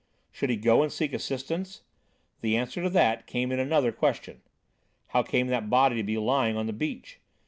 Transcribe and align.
Should 0.31 0.49
he 0.49 0.55
go 0.55 0.81
and 0.81 0.91
seek 0.91 1.13
assistance? 1.13 1.83
The 2.41 2.57
answer 2.57 2.81
to 2.81 2.89
that 2.89 3.27
came 3.27 3.51
in 3.51 3.59
another 3.59 3.91
question. 3.91 4.41
How 5.09 5.21
came 5.21 5.45
that 5.49 5.69
body 5.69 5.95
to 5.97 6.01
be 6.03 6.17
lying 6.17 6.57
on 6.57 6.65
the 6.65 6.73
beach? 6.73 7.19